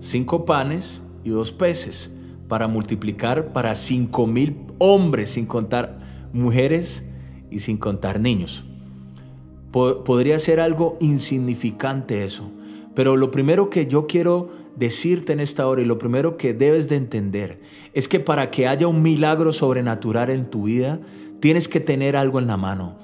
Cinco 0.00 0.46
panes 0.46 1.02
y 1.24 1.30
dos 1.30 1.52
peces 1.52 2.12
para 2.48 2.66
multiplicar 2.66 3.52
para 3.52 3.74
cinco 3.74 4.26
mil 4.26 4.56
hombres, 4.78 5.30
sin 5.32 5.46
contar 5.46 5.98
mujeres 6.32 7.04
y 7.50 7.60
sin 7.60 7.76
contar 7.76 8.20
niños. 8.20 8.64
Podría 9.70 10.38
ser 10.38 10.60
algo 10.60 10.96
insignificante 11.00 12.24
eso. 12.24 12.50
Pero 12.94 13.16
lo 13.16 13.30
primero 13.30 13.70
que 13.70 13.86
yo 13.86 14.06
quiero 14.06 14.50
decirte 14.76 15.32
en 15.32 15.40
esta 15.40 15.68
hora 15.68 15.82
y 15.82 15.84
lo 15.84 15.98
primero 15.98 16.36
que 16.36 16.54
debes 16.54 16.88
de 16.88 16.96
entender 16.96 17.60
es 17.92 18.08
que 18.08 18.18
para 18.18 18.50
que 18.50 18.66
haya 18.66 18.88
un 18.88 19.02
milagro 19.02 19.52
sobrenatural 19.52 20.30
en 20.30 20.46
tu 20.46 20.64
vida, 20.64 21.00
tienes 21.40 21.68
que 21.68 21.80
tener 21.80 22.16
algo 22.16 22.38
en 22.38 22.46
la 22.46 22.56
mano. 22.56 22.96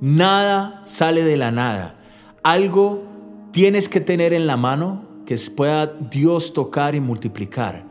Nada 0.00 0.82
sale 0.86 1.24
de 1.24 1.36
la 1.36 1.50
nada. 1.50 1.96
Algo 2.42 3.04
tienes 3.52 3.88
que 3.88 4.00
tener 4.00 4.32
en 4.32 4.46
la 4.46 4.56
mano 4.56 5.04
que 5.26 5.36
pueda 5.54 5.86
Dios 5.86 6.52
tocar 6.52 6.94
y 6.94 7.00
multiplicar. 7.00 7.89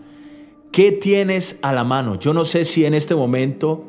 ¿Qué 0.72 0.92
tienes 0.92 1.58
a 1.62 1.74
la 1.74 1.84
mano? 1.84 2.20
Yo 2.20 2.34
no 2.34 2.46
sé 2.46 2.64
si 2.64 2.86
en 2.86 2.94
este 2.94 3.16
momento 3.16 3.84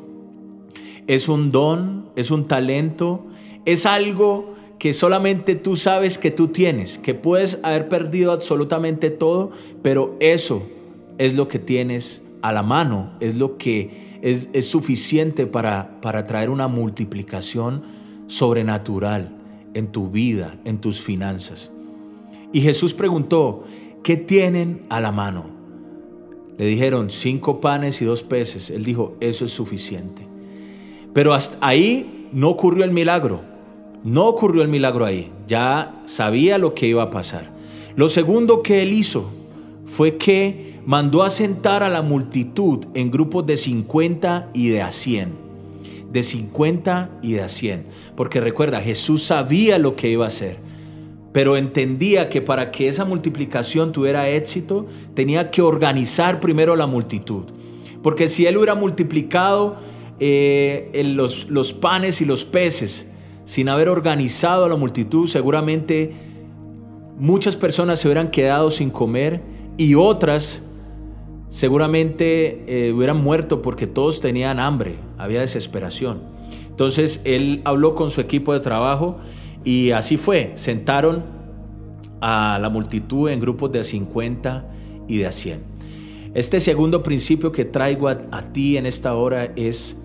es 1.07 1.29
un 1.29 1.51
don, 1.51 2.09
es 2.15 2.31
un 2.31 2.47
talento, 2.47 3.27
es 3.65 3.85
algo 3.85 4.55
que 4.79 4.95
solamente 4.95 5.53
tú 5.53 5.75
sabes 5.75 6.17
que 6.17 6.31
tú 6.31 6.47
tienes, 6.47 6.97
que 6.97 7.13
puedes 7.13 7.59
haber 7.61 7.87
perdido 7.87 8.31
absolutamente 8.31 9.11
todo, 9.11 9.51
pero 9.83 10.15
eso 10.19 10.63
es 11.19 11.35
lo 11.35 11.47
que 11.47 11.59
tienes 11.59 12.23
a 12.41 12.51
la 12.51 12.63
mano, 12.63 13.11
es 13.19 13.35
lo 13.35 13.59
que 13.59 14.19
es, 14.23 14.49
suficiente 14.67 15.45
para, 15.45 16.01
para 16.01 16.23
traer 16.23 16.49
una 16.49 16.67
multiplicación 16.67 17.83
sobrenatural 18.25 19.37
en 19.75 19.91
tu 19.91 20.09
vida, 20.09 20.57
en 20.65 20.81
tus 20.81 20.99
finanzas. 20.99 21.69
Y 22.51 22.61
Jesús 22.61 22.95
preguntó, 22.95 23.65
¿qué 24.03 24.17
tienen 24.17 24.81
a 24.89 24.99
la 24.99 25.11
mano? 25.11 25.50
Le 26.61 26.67
dijeron 26.67 27.09
cinco 27.09 27.59
panes 27.59 28.03
y 28.03 28.05
dos 28.05 28.21
peces. 28.21 28.69
Él 28.69 28.83
dijo, 28.83 29.15
eso 29.19 29.45
es 29.45 29.51
suficiente. 29.51 30.27
Pero 31.11 31.33
hasta 31.33 31.57
ahí 31.59 32.29
no 32.33 32.49
ocurrió 32.49 32.83
el 32.83 32.91
milagro. 32.91 33.41
No 34.03 34.27
ocurrió 34.27 34.61
el 34.61 34.67
milagro 34.67 35.05
ahí, 35.05 35.31
ya 35.47 36.03
sabía 36.05 36.59
lo 36.59 36.75
que 36.75 36.85
iba 36.85 37.01
a 37.01 37.09
pasar. 37.09 37.51
Lo 37.95 38.09
segundo 38.09 38.61
que 38.61 38.83
él 38.83 38.93
hizo 38.93 39.31
fue 39.87 40.17
que 40.17 40.79
mandó 40.85 41.23
a 41.23 41.31
sentar 41.31 41.81
a 41.81 41.89
la 41.89 42.03
multitud 42.03 42.85
en 42.93 43.09
grupos 43.09 43.47
de 43.47 43.57
50 43.57 44.51
y 44.53 44.67
de 44.67 44.83
a 44.83 44.91
100. 44.91 45.29
De 46.11 46.21
50 46.21 47.09
y 47.23 47.31
de 47.31 47.41
a 47.41 47.49
100. 47.49 47.85
Porque 48.15 48.39
recuerda, 48.39 48.81
Jesús 48.81 49.23
sabía 49.23 49.79
lo 49.79 49.95
que 49.95 50.11
iba 50.11 50.25
a 50.25 50.27
hacer, 50.27 50.57
pero 51.33 51.55
entendía 51.55 52.29
que 52.29 52.41
para 52.41 52.71
que 52.71 52.87
esa 52.87 53.05
multiplicación 53.05 53.91
tuviera 53.91 54.29
éxito, 54.29 54.87
tenía 55.13 55.49
que 55.49 55.61
organizar 55.61 56.39
primero 56.39 56.75
la 56.75 56.87
multitud. 56.87 57.45
Porque 58.03 58.27
si 58.27 58.45
él 58.47 58.57
hubiera 58.57 58.75
multiplicado 58.75 59.77
eh, 60.19 60.91
los, 61.15 61.73
panes 61.73 62.21
y 62.21 62.25
los 62.25 62.43
peces, 62.43 63.07
sin 63.45 63.69
haber 63.69 63.89
organizado 63.89 64.65
a 64.65 64.69
la 64.69 64.75
multitud, 64.75 65.27
seguramente 65.27 66.13
muchas 67.17 67.55
personas 67.55 67.99
se 67.99 68.07
hubieran 68.07 68.29
quedado 68.29 68.71
sin 68.71 68.89
comer 68.89 69.41
y 69.77 69.95
otras 69.95 70.63
seguramente 71.49 72.63
eh, 72.67 72.91
hubieran 72.93 73.21
muerto 73.21 73.61
porque 73.61 73.87
todos 73.87 74.21
tenían 74.21 74.59
hambre, 74.59 74.99
había 75.17 75.41
desesperación. 75.41 76.21
Entonces 76.69 77.21
él 77.25 77.61
habló 77.63 77.95
con 77.95 78.09
su 78.09 78.21
equipo 78.21 78.53
de 78.53 78.59
trabajo 78.59 79.17
y 79.63 79.91
así 79.91 80.17
fue, 80.17 80.53
sentaron 80.55 81.23
a 82.19 82.59
la 82.61 82.69
multitud 82.69 83.29
en 83.29 83.39
grupos 83.39 83.71
de 83.71 83.83
50 83.83 84.69
y 85.07 85.17
de 85.17 85.31
100. 85.31 85.63
Este 86.33 86.59
segundo 86.59 87.03
principio 87.03 87.51
que 87.51 87.65
traigo 87.65 88.07
a, 88.07 88.17
a 88.31 88.53
ti 88.53 88.77
en 88.77 88.85
esta 88.85 89.13
hora 89.15 89.51
es, 89.55 89.97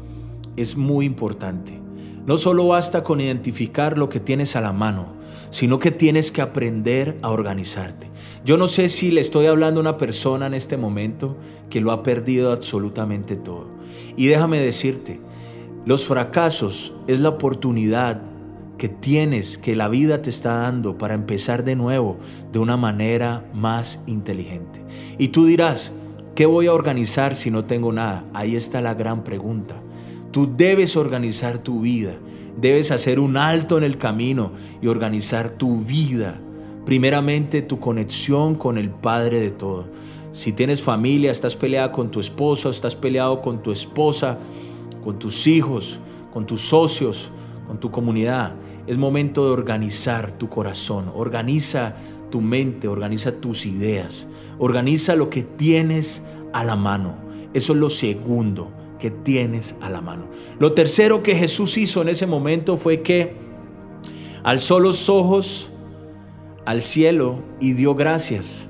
es 0.57 0.77
muy 0.77 1.07
importante. 1.07 1.81
No 2.27 2.39
solo 2.39 2.67
basta 2.67 3.05
con 3.05 3.21
identificar 3.21 3.97
lo 3.97 4.09
que 4.09 4.19
tienes 4.19 4.57
a 4.57 4.61
la 4.61 4.73
mano, 4.73 5.15
sino 5.51 5.79
que 5.79 5.93
tienes 5.93 6.33
que 6.33 6.43
aprender 6.43 7.19
a 7.23 7.31
organizarte. 7.31 8.11
Yo 8.45 8.57
no 8.57 8.69
sé 8.69 8.89
si 8.89 9.11
le 9.11 9.21
estoy 9.21 9.47
hablando 9.47 9.81
a 9.81 9.83
una 9.83 9.97
persona 9.97 10.47
en 10.47 10.55
este 10.55 10.77
momento 10.77 11.37
que 11.71 11.81
lo 11.81 11.93
ha 11.93 12.03
perdido 12.03 12.53
absolutamente 12.53 13.37
todo. 13.37 13.69
Y 14.17 14.27
déjame 14.27 14.59
decirte, 14.59 15.21
los 15.85 16.05
fracasos 16.05 16.95
es 17.07 17.21
la 17.21 17.29
oportunidad 17.29 18.23
que 18.79 18.89
tienes, 18.89 19.59
que 19.59 19.75
la 19.75 19.89
vida 19.89 20.23
te 20.23 20.31
está 20.31 20.59
dando 20.59 20.99
para 20.99 21.15
empezar 21.15 21.65
de 21.65 21.77
nuevo 21.77 22.19
de 22.53 22.59
una 22.59 22.77
manera 22.77 23.49
más 23.55 24.01
inteligente. 24.07 24.83
Y 25.19 25.29
tú 25.29 25.47
dirás, 25.47 25.93
¿qué 26.35 26.47
voy 26.47 26.67
a 26.67 26.75
organizar 26.75 27.35
si 27.35 27.51
no 27.51 27.65
tengo 27.65 27.93
nada? 27.93 28.25
Ahí 28.35 28.57
está 28.57 28.81
la 28.81 28.95
gran 28.95 29.25
pregunta. 29.25 29.77
Tú 30.31 30.55
debes 30.57 30.97
organizar 30.97 31.59
tu 31.59 31.81
vida, 31.81 32.19
debes 32.61 32.91
hacer 32.91 33.19
un 33.19 33.37
alto 33.37 33.79
en 33.79 33.85
el 33.85 33.97
camino 33.97 34.53
y 34.83 34.89
organizar 34.89 35.51
tu 35.51 35.79
vida. 35.79 36.41
Primeramente 36.85 37.63
tu 37.63 37.81
conexión 37.81 38.55
con 38.55 38.77
el 38.79 38.91
Padre 38.91 39.41
de 39.41 39.51
todo. 39.51 39.89
Si 40.33 40.53
tienes 40.53 40.83
familia, 40.83 41.33
estás 41.33 41.57
peleada 41.57 41.91
con 41.93 42.11
tu 42.11 42.21
esposo, 42.21 42.69
estás 42.69 42.95
peleado 42.95 43.41
con 43.41 43.63
tu 43.63 43.73
esposa, 43.73 44.39
con 45.03 45.19
tus 45.19 45.47
hijos, 45.47 45.99
con 46.35 46.45
tus 46.45 46.61
socios, 46.61 47.31
con 47.67 47.81
tu 47.81 47.91
comunidad. 47.91 48.55
Es 48.87 48.99
momento 48.99 49.45
de 49.47 49.51
organizar 49.53 50.33
tu 50.33 50.49
corazón, 50.49 51.11
organiza 51.15 51.97
tu 52.31 52.41
mente, 52.41 52.89
organiza 52.89 53.33
tus 53.33 53.67
ideas, 53.67 54.29
organiza 54.59 55.17
lo 55.17 55.31
que 55.31 55.43
tienes 55.43 56.23
a 56.53 56.65
la 56.65 56.77
mano. 56.77 57.17
Eso 57.55 57.73
es 57.73 57.79
lo 57.79 57.91
segundo 57.91 58.73
que 58.99 59.11
tienes 59.11 59.75
a 59.81 59.91
la 59.91 60.01
mano. 60.01 60.29
Lo 60.59 60.73
tercero 60.73 61.23
que 61.23 61.35
Jesús 61.35 61.77
hizo 61.77 62.03
en 62.03 62.09
ese 62.09 62.27
momento 62.27 62.77
fue 62.77 63.03
que 63.03 63.35
alzó 64.43 64.81
los 64.81 65.09
ojos 65.09 65.71
al 66.65 66.83
cielo 66.83 67.43
y 67.61 67.73
dio 67.73 67.95
gracias 67.95 68.69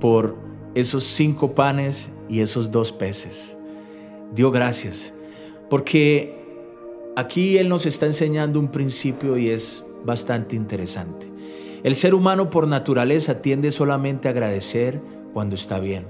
por 0.00 0.36
esos 0.74 1.04
cinco 1.04 1.54
panes 1.54 2.10
y 2.28 2.40
esos 2.40 2.70
dos 2.70 2.92
peces. 2.92 3.56
Dio 4.34 4.50
gracias. 4.50 5.12
Porque 5.68 6.37
aquí 7.18 7.58
Él 7.58 7.68
nos 7.68 7.84
está 7.84 8.06
enseñando 8.06 8.60
un 8.60 8.68
principio 8.68 9.36
y 9.36 9.48
es 9.48 9.84
bastante 10.04 10.54
interesante. 10.54 11.28
El 11.82 11.96
ser 11.96 12.14
humano 12.14 12.48
por 12.48 12.68
naturaleza 12.68 13.42
tiende 13.42 13.72
solamente 13.72 14.28
a 14.28 14.30
agradecer 14.30 15.00
cuando 15.32 15.56
está 15.56 15.80
bien. 15.80 16.06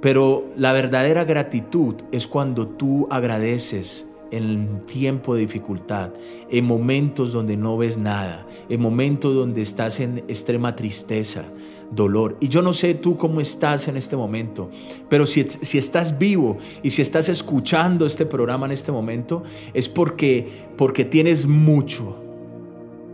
Pero 0.00 0.44
la 0.56 0.72
verdadera 0.72 1.24
gratitud 1.24 1.96
es 2.12 2.28
cuando 2.28 2.68
tú 2.68 3.08
agradeces 3.10 4.06
en 4.30 4.80
tiempo 4.86 5.34
de 5.34 5.40
dificultad, 5.40 6.10
en 6.50 6.64
momentos 6.64 7.32
donde 7.32 7.56
no 7.56 7.76
ves 7.76 7.98
nada, 7.98 8.46
en 8.68 8.80
momentos 8.80 9.34
donde 9.34 9.62
estás 9.62 9.98
en 9.98 10.18
extrema 10.28 10.76
tristeza, 10.76 11.46
dolor. 11.90 12.36
Y 12.40 12.48
yo 12.48 12.62
no 12.62 12.72
sé 12.72 12.94
tú 12.94 13.16
cómo 13.16 13.40
estás 13.40 13.88
en 13.88 13.96
este 13.96 14.16
momento, 14.16 14.70
pero 15.08 15.26
si, 15.26 15.46
si, 15.60 15.78
estás 15.78 16.18
vivo 16.18 16.58
y 16.82 16.90
si 16.90 17.02
estás 17.02 17.28
escuchando 17.28 18.06
este 18.06 18.26
programa 18.26 18.66
en 18.66 18.72
este 18.72 18.92
momento, 18.92 19.42
es 19.74 19.88
porque, 19.88 20.48
porque 20.76 21.04
tienes 21.04 21.46
mucho, 21.46 22.16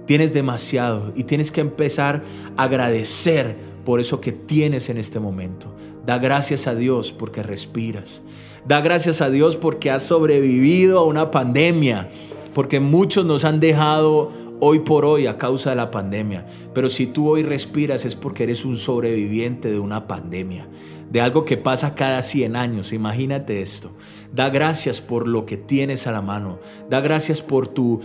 tienes 0.07 0.33
demasiado 0.33 1.13
y 1.15 1.25
tienes 1.25 1.51
que 1.53 1.61
empezar 1.61 2.23
a 2.57 2.65
agradecer 2.65 3.57
por 3.85 4.01
eso 4.01 4.21
que 4.21 4.33
tienes 4.33 4.89
en 4.89 4.99
este 4.99 5.21
momento. 5.21 5.75
Da 6.05 6.19
gracias 6.19 6.67
a 6.67 6.75
Dios 6.75 7.13
porque 7.13 7.43
respiras. 7.43 8.23
Da 8.67 8.81
gracias 8.81 9.21
a 9.21 9.31
Dios 9.31 9.57
porque 9.57 9.91
has 9.91 10.05
sobrevivido 10.05 10.99
a 10.99 11.05
una 11.05 11.31
pandemia, 11.31 12.09
porque 12.55 12.81
muchos 12.81 13.27
nos 13.27 13.45
han 13.45 13.61
dejado 13.61 14.31
hoy 14.61 14.81
por 14.81 15.05
hoy 15.05 15.27
a 15.27 15.37
causa 15.37 15.71
de 15.71 15.77
la 15.77 15.91
pandemia. 15.91 16.47
Pero 16.73 16.89
si 16.89 17.07
tú 17.07 17.29
hoy 17.29 17.43
respiras 17.43 18.05
es 18.05 18.15
porque 18.15 18.45
eres 18.45 18.65
un 18.65 18.77
sobreviviente 18.77 19.71
de 19.71 19.79
una 19.79 20.07
pandemia, 20.07 20.69
de 21.11 21.21
algo 21.21 21.45
que 21.45 21.57
pasa 21.57 21.95
cada 21.95 22.23
100 22.23 22.57
años. 22.57 22.93
Imagínate 22.93 23.61
esto. 23.61 23.91
Da 24.33 24.49
gracias 24.49 25.01
por 25.01 25.29
lo 25.29 25.45
que 25.45 25.57
tienes 25.57 26.07
a 26.07 26.13
la 26.13 26.23
mano. 26.23 26.59
Da 26.89 27.01
gracias 27.01 27.43
por 27.43 27.69
tu 27.69 28.01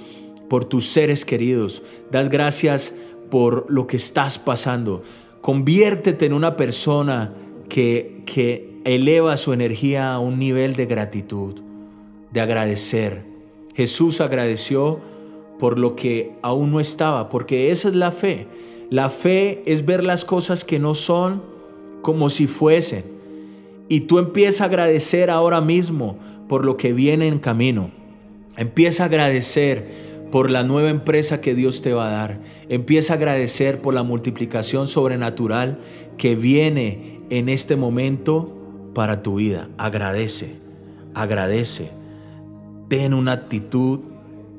por 0.50 0.66
tus 0.66 0.88
seres 0.88 1.24
queridos. 1.24 1.84
Das 2.12 2.30
gracias 2.30 2.94
por 3.30 3.66
lo 3.70 3.88
que 3.88 3.98
estás 3.98 4.40
pasando. 4.40 5.04
Conviértete 5.42 6.26
en 6.26 6.34
una 6.34 6.58
persona 6.58 7.34
que, 7.70 8.24
que 8.26 8.82
eleva 8.84 9.38
su 9.38 9.54
energía 9.54 10.14
a 10.14 10.20
un 10.20 10.40
nivel 10.40 10.76
de 10.76 10.88
gratitud, 10.88 11.62
de 12.32 12.42
agradecer. 12.42 13.29
Jesús 13.80 14.20
agradeció 14.20 15.00
por 15.58 15.80
lo 15.80 15.96
que 15.96 16.34
aún 16.42 16.70
no 16.70 16.82
estaba, 16.82 17.30
porque 17.30 17.72
esa 17.72 17.88
es 17.88 17.96
la 17.96 18.12
fe. 18.12 18.46
La 18.90 19.10
fe 19.10 19.64
es 19.66 19.86
ver 19.86 20.04
las 20.04 20.26
cosas 20.26 20.66
que 20.66 20.80
no 20.80 20.96
son 20.96 21.42
como 22.02 22.30
si 22.30 22.46
fuesen. 22.46 23.06
Y 23.88 24.02
tú 24.02 24.20
empiezas 24.20 24.60
a 24.60 24.66
agradecer 24.66 25.30
ahora 25.30 25.62
mismo 25.62 26.18
por 26.50 26.66
lo 26.66 26.76
que 26.76 26.92
viene 26.92 27.30
en 27.30 27.40
camino. 27.40 27.90
Empieza 28.58 29.04
a 29.04 29.06
agradecer 29.06 30.28
por 30.30 30.52
la 30.52 30.64
nueva 30.64 30.90
empresa 30.90 31.40
que 31.40 31.56
Dios 31.56 31.82
te 31.82 31.94
va 31.94 32.10
a 32.10 32.12
dar. 32.12 32.42
Empieza 32.68 33.14
a 33.14 33.16
agradecer 33.16 33.80
por 33.80 33.94
la 33.94 34.04
multiplicación 34.04 34.90
sobrenatural 34.90 35.80
que 36.18 36.36
viene 36.36 37.22
en 37.30 37.48
este 37.48 37.78
momento 37.78 38.58
para 38.94 39.24
tu 39.24 39.36
vida. 39.36 39.70
Agradece, 39.78 40.58
agradece. 41.14 41.98
Ten 42.90 43.14
una 43.14 43.32
actitud 43.32 44.00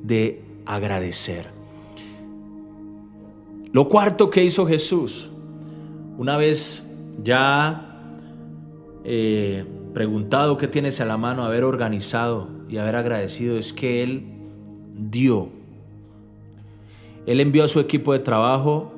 de 0.03 0.43
agradecer. 0.65 1.51
Lo 3.73 3.89
cuarto 3.89 4.31
que 4.31 4.43
hizo 4.43 4.67
Jesús, 4.67 5.31
una 6.17 6.37
vez 6.37 6.85
ya 7.23 7.91
eh, 9.05 9.65
preguntado 9.95 10.57
qué 10.57 10.69
tienes 10.69 11.01
a 11.01 11.05
la 11.05 11.17
mano, 11.17 11.45
haber 11.45 11.65
organizado 11.65 12.49
y 12.69 12.79
haber 12.79 12.97
agradecido, 12.97 13.59
es 13.59 13.73
que 13.73 14.03
Él 14.03 14.25
dio. 14.97 15.49
Él 17.27 17.41
envió 17.41 17.65
a 17.65 17.69
su 17.69 17.81
equipo 17.81 18.13
de 18.13 18.21
trabajo 18.21 18.93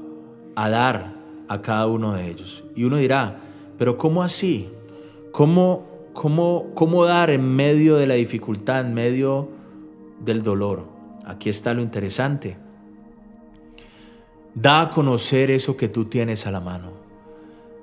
a 0.54 0.68
dar 0.68 1.14
a 1.48 1.60
cada 1.60 1.86
uno 1.86 2.14
de 2.14 2.30
ellos. 2.30 2.64
Y 2.74 2.84
uno 2.84 2.96
dirá, 2.96 3.40
pero 3.78 3.98
¿cómo 3.98 4.22
así? 4.22 4.68
¿Cómo, 5.32 5.86
cómo, 6.12 6.70
cómo 6.74 7.04
dar 7.04 7.30
en 7.30 7.54
medio 7.54 7.96
de 7.96 8.06
la 8.06 8.14
dificultad, 8.14 8.80
en 8.80 8.94
medio 8.94 9.48
del 10.24 10.42
dolor? 10.42 10.86
Aquí 11.24 11.48
está 11.48 11.74
lo 11.74 11.82
interesante. 11.82 12.56
Da 14.54 14.82
a 14.82 14.90
conocer 14.90 15.50
eso 15.50 15.76
que 15.76 15.88
tú 15.88 16.06
tienes 16.06 16.46
a 16.46 16.50
la 16.50 16.60
mano. 16.60 16.92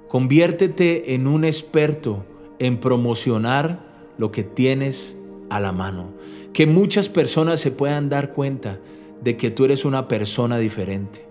Conviértete 0.08 1.14
en 1.14 1.28
un 1.28 1.46
experto 1.46 2.26
en 2.60 2.80
promocionar 2.80 4.14
lo 4.18 4.32
que 4.32 4.44
tienes 4.44 5.18
a 5.50 5.60
la 5.60 5.72
mano. 5.72 6.14
Que 6.54 6.68
muchas 6.68 7.10
personas 7.10 7.60
se 7.60 7.72
puedan 7.72 8.10
dar 8.10 8.32
cuenta 8.32 8.80
de 9.22 9.38
que 9.38 9.52
tú 9.52 9.66
eres 9.66 9.86
una 9.86 10.08
persona 10.08 10.58
diferente, 10.58 11.26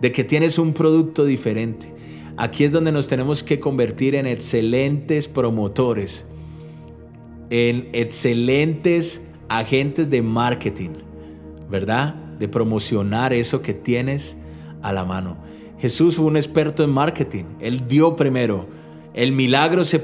de 0.00 0.12
que 0.12 0.24
tienes 0.24 0.58
un 0.58 0.72
producto 0.72 1.24
diferente. 1.24 1.92
Aquí 2.36 2.64
es 2.64 2.72
donde 2.72 2.92
nos 2.92 3.08
tenemos 3.08 3.42
que 3.42 3.60
convertir 3.60 4.14
en 4.14 4.26
excelentes 4.26 5.28
promotores, 5.28 6.24
en 7.50 7.88
excelentes 7.92 9.22
agentes 9.48 10.08
de 10.10 10.22
marketing, 10.22 10.90
¿verdad? 11.68 12.14
De 12.38 12.48
promocionar 12.48 13.32
eso 13.32 13.62
que 13.62 13.74
tienes 13.74 14.36
a 14.82 14.92
la 14.92 15.04
mano. 15.04 15.36
Jesús 15.78 16.16
fue 16.16 16.26
un 16.26 16.36
experto 16.36 16.84
en 16.84 16.90
marketing. 16.90 17.44
Él 17.60 17.86
dio 17.86 18.16
primero. 18.16 18.66
El 19.12 19.32
milagro 19.32 19.84
se, 19.84 20.02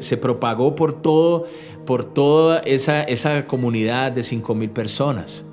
se, 0.00 0.16
propagó 0.16 0.74
por, 0.74 1.00
todo, 1.00 1.46
por 1.86 2.04
toda 2.04 2.58
esa, 2.60 3.02
esa 3.02 3.46
comunidad 3.46 4.12
de 4.12 4.22
5 4.22 4.54
mil 4.54 4.70
personas. 4.70 5.44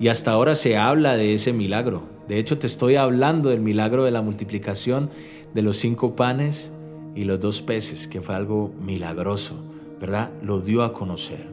Y 0.00 0.08
hasta 0.08 0.32
ahora 0.32 0.56
se 0.56 0.76
habla 0.76 1.16
de 1.16 1.34
ese 1.34 1.52
milagro. 1.52 2.08
De 2.26 2.38
hecho, 2.38 2.58
te 2.58 2.66
estoy 2.66 2.96
hablando 2.96 3.50
del 3.50 3.60
milagro 3.60 4.04
de 4.04 4.12
la 4.12 4.22
multiplicación 4.22 5.10
de 5.52 5.62
los 5.62 5.76
cinco 5.76 6.16
panes 6.16 6.70
y 7.14 7.24
los 7.24 7.40
dos 7.40 7.60
peces, 7.60 8.08
que 8.08 8.20
fue 8.20 8.34
algo 8.34 8.72
milagroso, 8.80 9.56
¿verdad? 10.00 10.30
Lo 10.42 10.60
dio 10.60 10.82
a 10.82 10.92
conocer. 10.92 11.46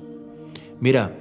Mira, 0.80 1.16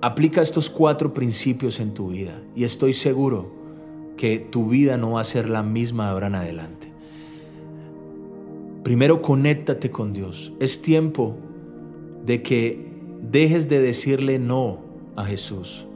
aplica 0.00 0.42
estos 0.42 0.70
cuatro 0.70 1.12
principios 1.12 1.80
en 1.80 1.92
tu 1.92 2.08
vida 2.08 2.40
y 2.56 2.64
estoy 2.64 2.94
seguro 2.94 3.52
que 4.16 4.38
tu 4.38 4.68
vida 4.68 4.96
no 4.96 5.12
va 5.12 5.20
a 5.20 5.24
ser 5.24 5.48
la 5.48 5.62
misma 5.62 6.06
de 6.06 6.10
ahora 6.10 6.26
en 6.28 6.34
adelante. 6.34 6.92
Primero, 8.82 9.20
conéctate 9.20 9.90
con 9.90 10.12
Dios. 10.12 10.52
Es 10.58 10.80
tiempo 10.80 11.36
de 12.24 12.42
que 12.42 12.86
dejes 13.20 13.68
de 13.68 13.80
decirle 13.80 14.38
no 14.38 14.80
a 15.16 15.24
Jesús. 15.24 15.86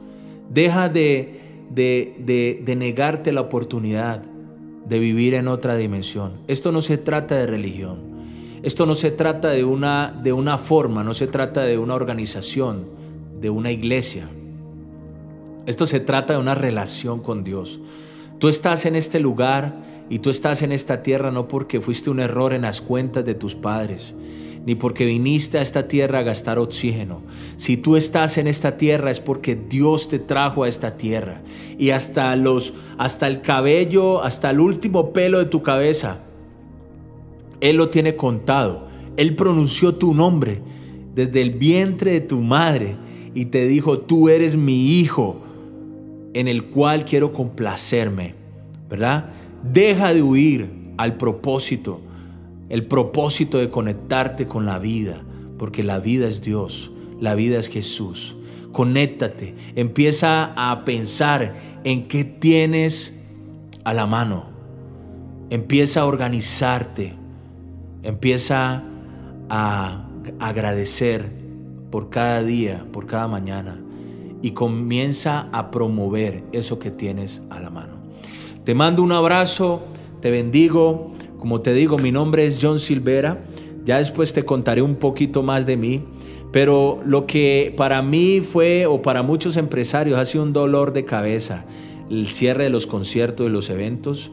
Deja 0.51 0.89
de, 0.89 1.39
de, 1.71 2.61
de, 2.63 2.75
negarte 2.75 3.31
la 3.31 3.41
oportunidad 3.41 4.23
de 4.87 4.99
vivir 4.99 5.33
en 5.33 5.47
otra 5.47 5.75
dimensión. 5.75 6.33
Esto 6.47 6.71
no 6.71 6.81
se 6.81 6.97
trata 6.97 7.35
de 7.35 7.47
religión. 7.47 8.14
Esto 8.65 8.87
no 8.87 8.95
se 8.95 9.11
trata 9.11 9.49
de 9.49 9.63
una, 9.63 10.19
de 10.23 10.33
una 10.33 10.57
forma, 10.57 11.03
no 11.03 11.13
se 11.13 11.27
trata 11.27 11.61
de 11.61 11.77
una 11.77 11.93
organización, 11.93 12.87
de 13.39 13.51
una 13.51 13.71
iglesia. 13.71 14.27
Esto 15.67 15.85
se 15.85 15.99
trata 15.99 16.33
de 16.33 16.39
una 16.39 16.55
relación 16.55 17.21
con 17.21 17.43
Dios. 17.43 17.79
Tú 18.39 18.47
estás 18.47 18.87
en 18.87 18.95
este 18.95 19.19
lugar 19.19 19.75
y 20.09 20.17
tú 20.17 20.31
estás 20.31 20.63
en 20.63 20.71
esta 20.71 21.03
tierra 21.03 21.29
no 21.29 21.47
porque 21.47 21.79
fuiste 21.79 22.09
un 22.09 22.19
error 22.19 22.53
en 22.53 22.63
las 22.63 22.81
cuentas 22.81 23.23
de 23.23 23.35
tus 23.35 23.53
padres, 23.53 24.15
ni 24.65 24.73
porque 24.73 25.05
viniste 25.05 25.59
a 25.59 25.61
esta 25.61 25.87
tierra 25.87 26.19
a 26.19 26.23
gastar 26.23 26.57
oxígeno. 26.57 27.21
Si 27.57 27.77
tú 27.77 27.95
estás 27.95 28.39
en 28.39 28.47
esta 28.47 28.77
tierra 28.77 29.11
es 29.11 29.19
porque 29.19 29.55
Dios 29.55 30.09
te 30.09 30.17
trajo 30.17 30.63
a 30.63 30.67
esta 30.67 30.97
tierra 30.97 31.43
y 31.77 31.91
hasta 31.91 32.35
los 32.35 32.73
hasta 32.97 33.27
el 33.27 33.41
cabello, 33.41 34.23
hasta 34.23 34.49
el 34.49 34.59
último 34.59 35.13
pelo 35.13 35.37
de 35.37 35.45
tu 35.45 35.61
cabeza 35.61 36.25
él 37.69 37.77
lo 37.77 37.89
tiene 37.89 38.15
contado. 38.15 38.87
Él 39.17 39.35
pronunció 39.35 39.95
tu 39.95 40.13
nombre 40.13 40.61
desde 41.13 41.41
el 41.41 41.51
vientre 41.51 42.11
de 42.11 42.21
tu 42.21 42.39
madre 42.39 42.95
y 43.33 43.45
te 43.45 43.67
dijo, 43.67 43.99
"Tú 43.99 44.29
eres 44.29 44.55
mi 44.55 44.99
hijo." 44.99 45.41
en 46.35 46.49
el 46.49 46.65
cual 46.65 47.05
quiero 47.05 47.31
complacerme, 47.31 48.35
¿verdad? 48.89 49.29
Deja 49.63 50.13
de 50.13 50.21
huir 50.21 50.69
al 50.97 51.15
propósito, 51.15 52.01
el 52.67 52.85
propósito 52.85 53.57
de 53.57 53.69
conectarte 53.69 54.45
con 54.45 54.65
la 54.65 54.77
vida, 54.77 55.23
porque 55.57 55.81
la 55.81 55.99
vida 55.99 56.27
es 56.27 56.41
Dios, 56.41 56.91
la 57.21 57.35
vida 57.35 57.57
es 57.57 57.69
Jesús. 57.69 58.35
Conéctate, 58.73 59.55
empieza 59.77 60.51
a 60.57 60.83
pensar 60.83 61.55
en 61.85 62.09
qué 62.09 62.25
tienes 62.25 63.13
a 63.85 63.93
la 63.93 64.05
mano. 64.05 64.47
Empieza 65.49 66.01
a 66.01 66.05
organizarte, 66.05 67.13
empieza 68.05 68.83
a 69.49 70.07
agradecer 70.39 71.29
por 71.91 72.09
cada 72.09 72.43
día, 72.43 72.85
por 72.91 73.05
cada 73.05 73.27
mañana 73.27 73.81
y 74.41 74.51
comienza 74.51 75.49
a 75.51 75.71
promover 75.71 76.43
eso 76.51 76.79
que 76.79 76.91
tienes 76.91 77.41
a 77.49 77.59
la 77.59 77.69
mano. 77.69 77.93
Te 78.63 78.75
mando 78.75 79.01
un 79.03 79.11
abrazo, 79.11 79.83
te 80.21 80.31
bendigo. 80.31 81.13
Como 81.39 81.61
te 81.61 81.73
digo, 81.73 81.97
mi 81.97 82.11
nombre 82.11 82.45
es 82.45 82.59
John 82.61 82.79
Silvera. 82.79 83.43
Ya 83.85 83.97
después 83.97 84.33
te 84.33 84.43
contaré 84.43 84.81
un 84.81 84.95
poquito 84.95 85.43
más 85.43 85.65
de 85.65 85.77
mí. 85.77 86.03
Pero 86.51 86.99
lo 87.05 87.27
que 87.27 87.73
para 87.75 88.01
mí 88.01 88.41
fue, 88.41 88.85
o 88.85 89.01
para 89.01 89.23
muchos 89.23 89.57
empresarios, 89.57 90.17
ha 90.17 90.25
sido 90.25 90.43
un 90.43 90.53
dolor 90.53 90.93
de 90.93 91.05
cabeza, 91.05 91.65
el 92.09 92.27
cierre 92.27 92.63
de 92.65 92.69
los 92.69 92.87
conciertos, 92.87 93.47
de 93.47 93.51
los 93.51 93.69
eventos. 93.69 94.31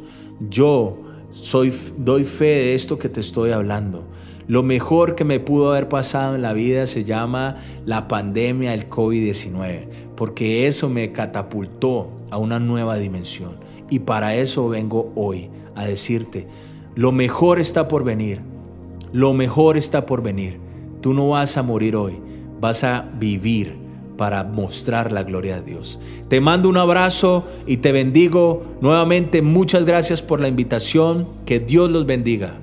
Yo 0.48 0.98
soy, 1.32 1.72
doy 1.96 2.24
fe 2.24 2.44
de 2.44 2.74
esto 2.74 2.98
que 2.98 3.08
te 3.08 3.20
estoy 3.20 3.50
hablando. 3.50 4.06
Lo 4.48 4.62
mejor 4.62 5.14
que 5.14 5.24
me 5.24 5.40
pudo 5.40 5.70
haber 5.70 5.88
pasado 5.88 6.34
en 6.34 6.42
la 6.42 6.52
vida 6.52 6.86
se 6.86 7.04
llama 7.04 7.56
la 7.86 8.08
pandemia 8.08 8.72
del 8.72 8.88
COVID-19, 8.88 9.88
porque 10.16 10.66
eso 10.66 10.88
me 10.88 11.12
catapultó 11.12 12.10
a 12.30 12.38
una 12.38 12.58
nueva 12.58 12.96
dimensión. 12.96 13.56
Y 13.88 14.00
para 14.00 14.34
eso 14.34 14.68
vengo 14.68 15.12
hoy 15.14 15.48
a 15.74 15.86
decirte, 15.86 16.48
lo 16.94 17.12
mejor 17.12 17.60
está 17.60 17.88
por 17.88 18.04
venir, 18.04 18.40
lo 19.12 19.32
mejor 19.32 19.76
está 19.76 20.06
por 20.06 20.22
venir. 20.22 20.58
Tú 21.00 21.14
no 21.14 21.28
vas 21.28 21.56
a 21.56 21.62
morir 21.62 21.96
hoy, 21.96 22.18
vas 22.60 22.84
a 22.84 23.10
vivir 23.18 23.81
para 24.22 24.44
mostrar 24.44 25.10
la 25.10 25.24
gloria 25.24 25.56
de 25.56 25.72
Dios. 25.72 25.98
Te 26.28 26.40
mando 26.40 26.68
un 26.68 26.76
abrazo 26.76 27.44
y 27.66 27.78
te 27.78 27.90
bendigo 27.90 28.62
nuevamente. 28.80 29.42
Muchas 29.42 29.84
gracias 29.84 30.22
por 30.22 30.40
la 30.40 30.46
invitación. 30.46 31.26
Que 31.44 31.58
Dios 31.58 31.90
los 31.90 32.06
bendiga. 32.06 32.54